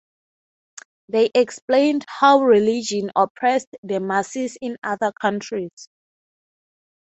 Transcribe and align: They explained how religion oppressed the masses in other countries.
They 1.09 1.29
explained 1.35 2.05
how 2.07 2.39
religion 2.43 3.11
oppressed 3.15 3.67
the 3.83 3.99
masses 3.99 4.57
in 4.59 4.77
other 4.83 5.11
countries. 5.21 5.69